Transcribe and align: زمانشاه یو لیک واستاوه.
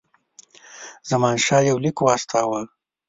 زمانشاه 1.09 1.61
یو 1.69 1.77
لیک 1.83 1.97
واستاوه. 2.01 2.61